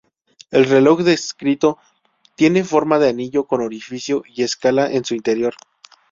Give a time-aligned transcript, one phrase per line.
[0.49, 1.77] El reloj descrito
[2.33, 5.53] tiene forma de anillo con orificio y escala en su interior.